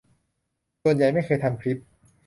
[0.83, 1.81] ส่วนใหญ่ไม่เคยทำคลิป